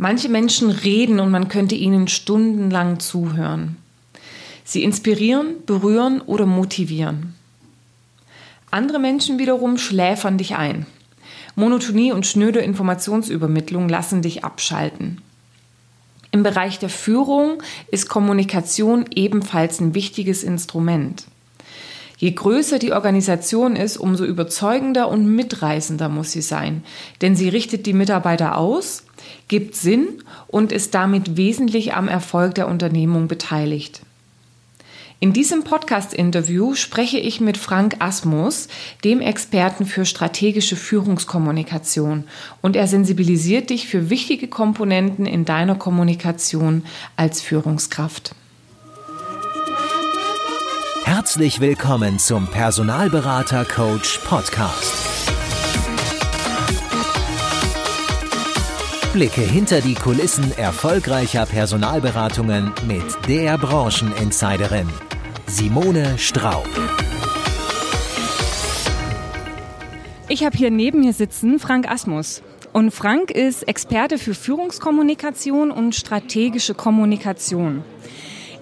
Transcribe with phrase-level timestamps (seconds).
[0.00, 3.76] Manche Menschen reden und man könnte ihnen stundenlang zuhören.
[4.64, 7.34] Sie inspirieren, berühren oder motivieren.
[8.70, 10.86] Andere Menschen wiederum schläfern dich ein.
[11.56, 15.20] Monotonie und schnöde Informationsübermittlung lassen dich abschalten.
[16.30, 17.60] Im Bereich der Führung
[17.90, 21.24] ist Kommunikation ebenfalls ein wichtiges Instrument.
[22.18, 26.82] Je größer die Organisation ist, umso überzeugender und mitreißender muss sie sein,
[27.22, 29.04] denn sie richtet die Mitarbeiter aus,
[29.46, 30.08] gibt Sinn
[30.48, 34.02] und ist damit wesentlich am Erfolg der Unternehmung beteiligt.
[35.20, 38.68] In diesem Podcast-Interview spreche ich mit Frank Asmus,
[39.04, 42.24] dem Experten für strategische Führungskommunikation,
[42.62, 46.84] und er sensibilisiert dich für wichtige Komponenten in deiner Kommunikation
[47.16, 48.34] als Führungskraft.
[51.10, 54.92] Herzlich willkommen zum Personalberater Coach Podcast.
[59.14, 64.86] Blicke hinter die Kulissen erfolgreicher Personalberatungen mit der Brancheninsiderin
[65.46, 66.68] Simone Straub.
[70.28, 72.42] Ich habe hier neben mir sitzen Frank Asmus.
[72.74, 77.82] Und Frank ist Experte für Führungskommunikation und strategische Kommunikation.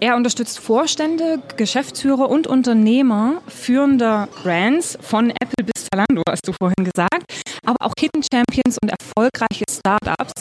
[0.00, 6.84] Er unterstützt Vorstände, Geschäftsführer und Unternehmer führender Brands von Apple bis Zalando, hast du vorhin
[6.84, 7.24] gesagt,
[7.64, 10.32] aber auch Hidden Champions und erfolgreiche Startups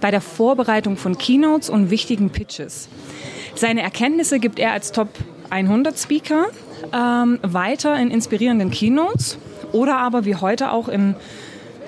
[0.00, 2.88] bei der Vorbereitung von Keynotes und wichtigen Pitches.
[3.54, 5.08] Seine Erkenntnisse gibt er als Top
[5.50, 6.46] 100 Speaker
[6.92, 9.38] ähm, weiter in inspirierenden Keynotes
[9.72, 11.16] oder aber wie heute auch in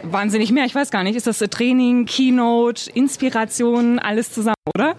[0.03, 0.65] wahnsinnig mehr.
[0.67, 4.97] Ich weiß gar nicht, ist das Training, Keynote, Inspiration, alles zusammen, oder?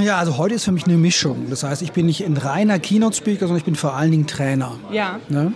[0.00, 1.46] Ja, also heute ist für mich eine Mischung.
[1.50, 4.72] Das heißt, ich bin nicht ein reiner Keynote-Speaker, sondern ich bin vor allen Dingen Trainer.
[4.90, 5.20] Ja.
[5.28, 5.52] Ne?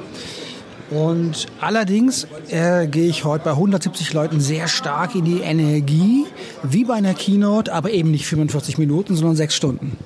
[0.91, 6.25] Und allerdings äh, gehe ich heute bei 170 Leuten sehr stark in die Energie,
[6.63, 9.99] wie bei einer Keynote, aber eben nicht 45 Minuten, sondern sechs Stunden.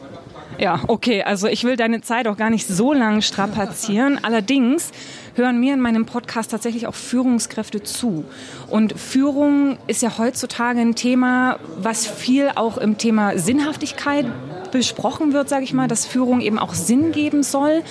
[0.58, 1.22] Ja, okay.
[1.22, 4.20] Also ich will deine Zeit auch gar nicht so lange strapazieren.
[4.22, 4.92] Allerdings
[5.34, 8.24] hören mir in meinem Podcast tatsächlich auch Führungskräfte zu.
[8.68, 14.26] Und Führung ist ja heutzutage ein Thema, was viel auch im Thema Sinnhaftigkeit
[14.70, 17.82] besprochen wird, sage ich mal, dass Führung eben auch Sinn geben soll.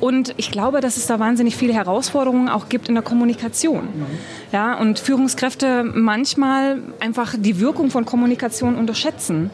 [0.00, 3.88] Und ich glaube, dass es da wahnsinnig viele Herausforderungen auch gibt in der Kommunikation.
[4.52, 9.50] Ja, und Führungskräfte manchmal einfach die Wirkung von Kommunikation unterschätzen.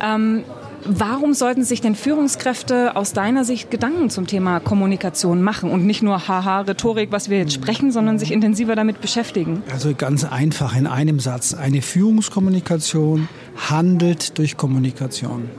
[0.00, 0.44] Ähm,
[0.84, 6.02] Warum sollten sich denn Führungskräfte aus deiner Sicht Gedanken zum Thema Kommunikation machen und nicht
[6.02, 9.62] nur haha Rhetorik, was wir jetzt sprechen, sondern sich intensiver damit beschäftigen?
[9.70, 11.54] Also ganz einfach in einem Satz.
[11.54, 15.50] Eine Führungskommunikation handelt durch Kommunikation.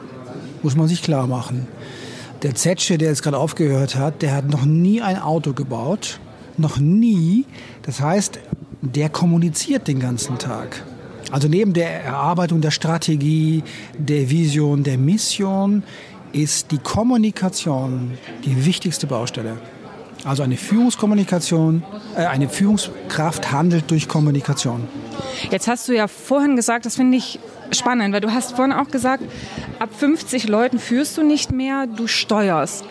[0.61, 1.67] Muss man sich klar machen.
[2.41, 6.19] Der Zetsche, der jetzt gerade aufgehört hat, der hat noch nie ein Auto gebaut.
[6.57, 7.45] Noch nie.
[7.83, 8.39] Das heißt,
[8.81, 10.83] der kommuniziert den ganzen Tag.
[11.31, 13.63] Also neben der Erarbeitung der Strategie,
[13.97, 15.83] der Vision, der Mission
[16.31, 19.57] ist die Kommunikation die wichtigste Baustelle.
[20.25, 21.83] Also eine Führungskommunikation,
[22.15, 24.87] äh, eine Führungskraft handelt durch Kommunikation.
[25.51, 27.39] Jetzt hast du ja vorhin gesagt, das finde ich
[27.71, 29.23] spannend, weil du hast vorhin auch gesagt,
[29.79, 32.85] ab 50 Leuten führst du nicht mehr, du steuerst.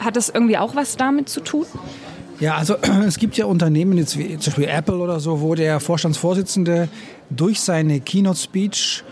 [0.00, 1.66] Hat das irgendwie auch was damit zu tun?
[2.40, 2.76] Ja, also
[3.06, 6.88] es gibt ja Unternehmen, jetzt wie zum Beispiel Apple oder so, wo der Vorstandsvorsitzende
[7.30, 9.04] durch seine Keynote-Speech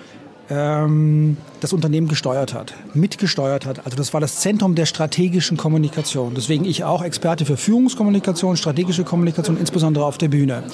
[0.50, 3.87] ähm, das Unternehmen gesteuert hat, mitgesteuert hat.
[3.87, 6.34] Also das war das Zentrum der strategischen Kommunikation.
[6.34, 10.65] Deswegen ich auch Experte für Führungskommunikation, strategische Kommunikation, insbesondere auf der Bühne.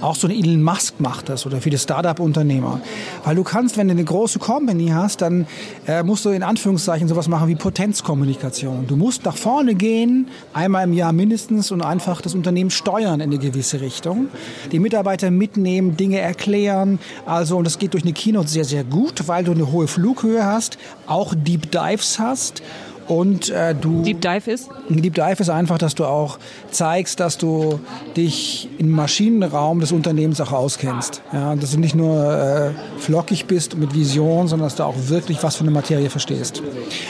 [0.00, 2.80] Auch so ein Elon Musk macht das oder viele Start-up-Unternehmer.
[3.24, 5.46] Weil du kannst, wenn du eine große Company hast, dann
[5.86, 8.86] äh, musst du in Anführungszeichen sowas machen wie Potenzkommunikation.
[8.88, 13.30] Du musst nach vorne gehen, einmal im Jahr mindestens und einfach das Unternehmen steuern in
[13.30, 14.28] eine gewisse Richtung.
[14.72, 16.98] Die Mitarbeiter mitnehmen, Dinge erklären.
[17.24, 20.30] Also, und das geht durch eine Keynote sehr, sehr gut, weil du eine hohe Flughöhe
[20.30, 22.62] Höhe hast, auch Deep Dives hast
[23.08, 24.70] und äh, du Deep Dive ist?
[24.88, 26.38] Deep Dive ist einfach, dass du auch
[26.70, 27.80] zeigst, dass du
[28.16, 31.22] dich im Maschinenraum des Unternehmens auch auskennst.
[31.32, 32.70] Ja, dass du nicht nur äh,
[33.00, 36.62] flockig bist mit Vision, sondern dass du auch wirklich was von der Materie verstehst.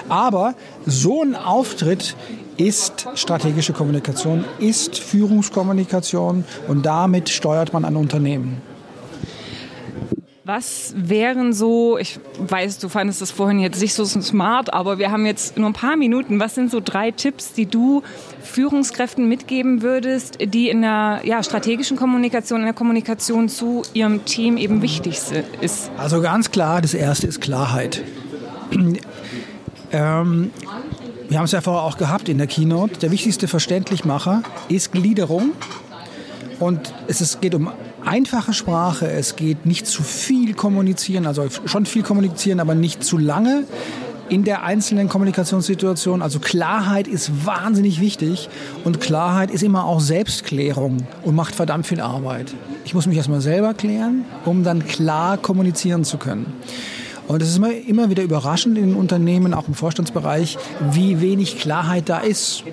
[0.09, 0.55] Aber
[0.87, 2.17] so ein Auftritt
[2.57, 8.61] ist strategische Kommunikation, ist Führungskommunikation und damit steuert man ein Unternehmen.
[10.53, 15.13] Was wären so, ich weiß, du fandest das vorhin jetzt nicht so smart, aber wir
[15.13, 16.41] haben jetzt nur ein paar Minuten.
[16.41, 18.03] Was sind so drei Tipps, die du
[18.43, 24.57] Führungskräften mitgeben würdest, die in der ja, strategischen Kommunikation, in der Kommunikation zu ihrem Team
[24.57, 25.21] eben wichtig
[25.61, 25.89] ist?
[25.97, 28.03] Also ganz klar, das erste ist Klarheit.
[29.93, 30.51] ähm,
[31.29, 32.99] wir haben es ja vorher auch gehabt in der Keynote.
[32.99, 35.53] Der wichtigste Verständlichmacher ist Gliederung.
[36.59, 37.71] Und es ist, geht um
[38.11, 43.19] einfache Sprache, es geht nicht zu viel kommunizieren, also schon viel kommunizieren, aber nicht zu
[43.19, 43.65] lange
[44.29, 46.21] in der einzelnen Kommunikationssituation.
[46.21, 48.49] Also Klarheit ist wahnsinnig wichtig
[48.85, 52.53] und Klarheit ist immer auch Selbstklärung und macht verdammt viel Arbeit.
[52.85, 56.53] Ich muss mich erstmal selber klären, um dann klar kommunizieren zu können.
[57.29, 60.59] Und es ist immer, immer wieder überraschend in Unternehmen, auch im Vorstandsbereich,
[60.91, 62.65] wie wenig Klarheit da ist.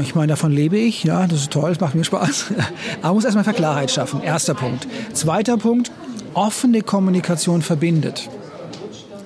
[0.00, 2.46] Ich meine, davon lebe ich, ja, das ist toll, das macht mir Spaß.
[2.98, 4.22] Aber man muss erstmal für Klarheit schaffen.
[4.22, 4.86] Erster Punkt.
[5.12, 5.90] Zweiter Punkt,
[6.34, 8.28] offene Kommunikation verbindet.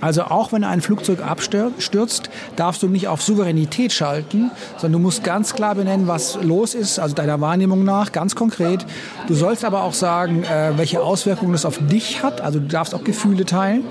[0.01, 5.25] Also auch wenn ein Flugzeug abstürzt, darfst du nicht auf Souveränität schalten, sondern du musst
[5.25, 8.87] ganz klar benennen, was los ist, also deiner Wahrnehmung nach, ganz konkret.
[9.27, 12.95] Du sollst aber auch sagen, äh, welche Auswirkungen das auf dich hat, also du darfst
[12.95, 13.83] auch Gefühle teilen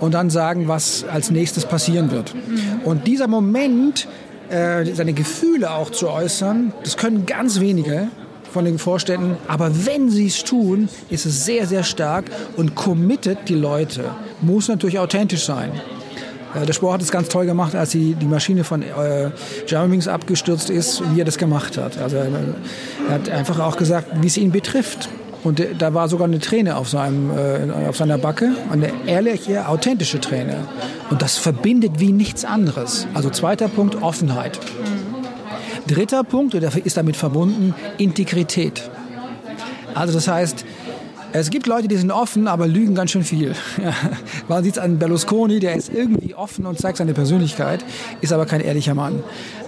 [0.00, 2.34] und dann sagen, was als nächstes passieren wird.
[2.84, 4.08] Und dieser Moment,
[4.50, 8.08] äh, seine Gefühle auch zu äußern, das können ganz wenige
[8.52, 9.36] von den Vorständen.
[9.48, 12.24] Aber wenn sie es tun, ist es sehr, sehr stark
[12.56, 14.04] und committet die Leute.
[14.40, 15.70] Muss natürlich authentisch sein.
[16.54, 19.30] Äh, der Sport hat es ganz toll gemacht, als die, die Maschine von äh,
[20.08, 21.98] abgestürzt ist, wie er das gemacht hat.
[21.98, 22.26] Also er,
[23.08, 25.08] er hat einfach auch gesagt, wie es ihn betrifft.
[25.42, 30.20] Und da war sogar eine Träne auf, seinem, äh, auf seiner Backe, eine ehrliche, authentische
[30.20, 30.56] Träne.
[31.08, 33.06] Und das verbindet wie nichts anderes.
[33.14, 34.58] Also zweiter Punkt, Offenheit.
[35.86, 38.90] Dritter Punkt, und dafür ist damit verbunden, Integrität.
[39.94, 40.64] Also das heißt,
[41.32, 43.54] es gibt Leute, die sind offen, aber lügen ganz schön viel.
[44.48, 47.84] Man sieht es an Berlusconi, der ist irgendwie offen und zeigt seine Persönlichkeit,
[48.20, 49.22] ist aber kein ehrlicher Mann.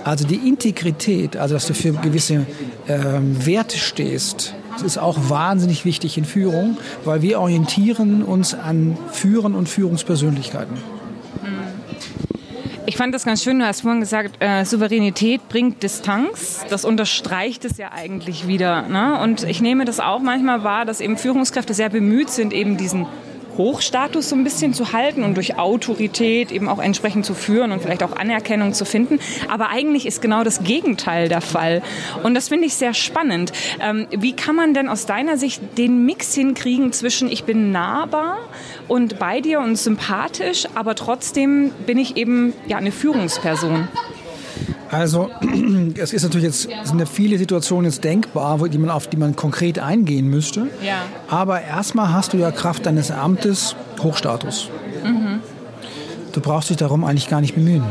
[0.05, 2.47] Also die Integrität, also dass du für gewisse
[2.89, 8.97] ähm, Werte stehst, das ist auch wahnsinnig wichtig in Führung, weil wir orientieren uns an
[9.11, 10.77] Führen und Führungspersönlichkeiten.
[12.85, 16.65] Ich fand das ganz schön, du hast vorhin gesagt, äh, Souveränität bringt Distanz.
[16.69, 18.83] Das unterstreicht es ja eigentlich wieder.
[18.83, 19.19] Ne?
[19.23, 23.07] Und ich nehme das auch manchmal wahr, dass eben Führungskräfte sehr bemüht sind, eben diesen
[23.57, 27.83] Hochstatus so ein bisschen zu halten und durch Autorität eben auch entsprechend zu führen und
[27.83, 29.19] vielleicht auch Anerkennung zu finden.
[29.49, 31.83] Aber eigentlich ist genau das Gegenteil der Fall.
[32.23, 33.53] Und das finde ich sehr spannend.
[33.81, 38.39] Ähm, wie kann man denn aus deiner Sicht den Mix hinkriegen zwischen ich bin nahbar
[38.89, 43.89] und bei dir und sympathisch, aber trotzdem bin ich eben ja eine Führungsperson?
[44.93, 45.31] Also
[45.97, 49.35] es ist natürlich jetzt sind ja viele Situationen jetzt denkbar, die man auf die man
[49.35, 50.69] konkret eingehen müsste.
[50.87, 50.99] Ja.
[51.29, 54.69] Aber erstmal hast du ja Kraft deines Amtes Hochstatus.
[55.03, 55.41] Mhm.
[56.33, 57.85] Du brauchst dich darum eigentlich gar nicht bemühen.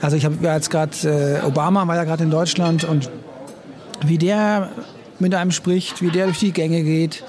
[0.00, 3.10] Also ich habe ja jetzt gerade äh, Obama war ja gerade in Deutschland und
[4.04, 4.70] wie der
[5.18, 7.24] mit einem spricht, wie der durch die Gänge geht,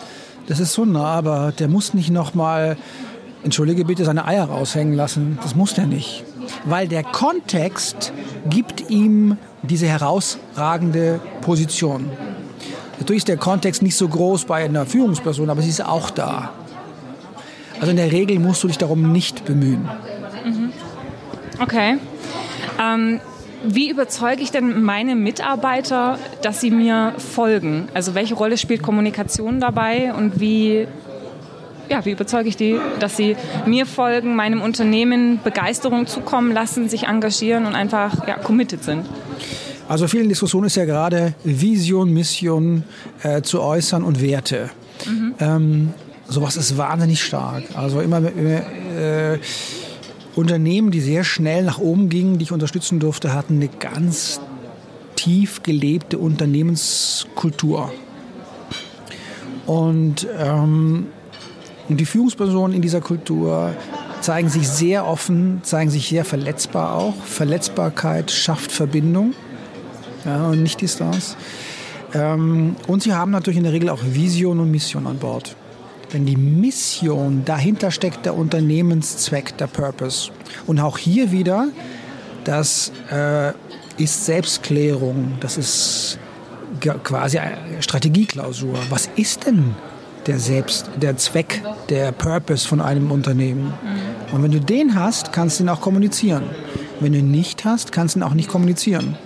[0.45, 1.51] das ist so nahbar.
[1.51, 2.77] Der muss nicht noch mal
[3.43, 5.39] entschuldige bitte seine Eier raushängen lassen.
[5.41, 6.26] Das muss der nicht
[6.67, 8.13] weil der Kontext
[8.49, 12.09] gibt ihm diese herausragende Position.
[12.99, 16.51] Natürlich ist der Kontext nicht so groß bei einer Führungsperson, aber sie ist auch da.
[17.79, 19.87] Also in der Regel musst du dich darum nicht bemühen.
[20.45, 20.71] Mhm.
[21.59, 21.97] Okay.
[22.81, 23.19] Ähm,
[23.63, 27.87] wie überzeuge ich denn meine Mitarbeiter, dass sie mir folgen?
[27.93, 30.87] Also welche Rolle spielt Kommunikation dabei und wie
[31.89, 33.35] ja, wie überzeuge ich die, dass sie
[33.65, 39.05] mir folgen, meinem Unternehmen Begeisterung zukommen lassen, sich engagieren und einfach ja, committed sind?
[39.87, 42.83] Also vielen Diskussionen ist ja gerade Vision, Mission
[43.23, 44.69] äh, zu äußern und Werte.
[45.05, 45.35] Mhm.
[45.39, 45.93] Ähm,
[46.27, 47.63] sowas ist wahnsinnig stark.
[47.73, 49.39] Also immer, äh,
[50.35, 54.39] Unternehmen, die sehr schnell nach oben gingen, die ich unterstützen durfte, hatten eine ganz
[55.15, 57.91] tief gelebte Unternehmenskultur.
[59.65, 61.07] Und ähm,
[61.89, 63.73] und die Führungspersonen in dieser Kultur
[64.21, 67.15] zeigen sich sehr offen, zeigen sich sehr verletzbar auch.
[67.23, 69.33] Verletzbarkeit schafft Verbindung
[70.25, 71.37] ja, und nicht Distanz.
[72.13, 75.55] Ähm, und sie haben natürlich in der Regel auch Vision und Mission an Bord.
[76.13, 80.31] Denn die Mission, dahinter steckt der Unternehmenszweck, der Purpose.
[80.65, 81.67] Und auch hier wieder,
[82.43, 83.51] das äh,
[83.97, 86.19] ist Selbstklärung, das ist
[87.03, 88.75] quasi eine Strategieklausur.
[88.89, 89.75] Was ist denn
[90.27, 93.73] der Selbst, der Zweck, der Purpose von einem Unternehmen.
[93.83, 94.35] Mhm.
[94.35, 96.43] Und wenn du den hast, kannst du ihn auch kommunizieren.
[96.99, 99.17] Wenn du ihn nicht hast, kannst du ihn auch nicht kommunizieren.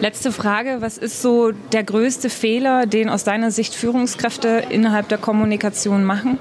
[0.00, 5.18] Letzte Frage, was ist so der größte Fehler, den aus deiner Sicht Führungskräfte innerhalb der
[5.18, 6.38] Kommunikation machen?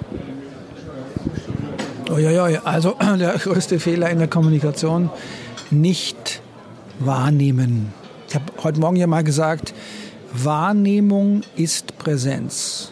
[2.09, 5.09] Uiuiui, also der größte Fehler in der Kommunikation,
[5.69, 6.41] nicht
[6.99, 7.93] wahrnehmen.
[8.27, 9.73] Ich habe heute Morgen ja mal gesagt,
[10.33, 12.91] Wahrnehmung ist Präsenz.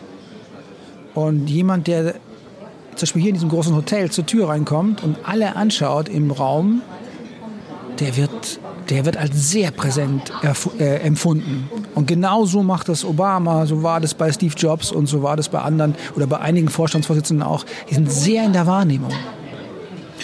[1.28, 2.14] Und jemand, der
[2.96, 6.82] zum Beispiel hier in diesem großen Hotel zur Tür reinkommt und alle anschaut im Raum,
[8.00, 8.60] der wird
[8.90, 10.32] der wird als sehr präsent
[10.80, 11.70] äh, empfunden.
[11.96, 15.38] Und genau so macht das Obama, so war das bei Steve Jobs und so war
[15.38, 17.66] das bei anderen oder bei einigen Vorstandsvorsitzenden auch.
[17.90, 19.12] Die sind sehr in der Wahrnehmung.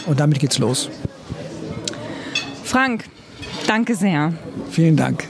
[0.08, 0.90] Und damit geht's los.
[2.64, 3.06] Frank,
[3.68, 4.34] danke sehr.
[4.70, 5.28] Vielen Dank.